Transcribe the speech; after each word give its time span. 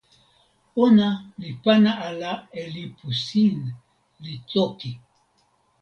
ona 0.83 1.07
li 1.41 1.49
pana 1.63 1.91
ala 2.07 2.31
e 2.59 2.61
lipu 2.73 3.07
sin, 3.25 3.57
li 4.23 4.35
toki. 4.51 4.91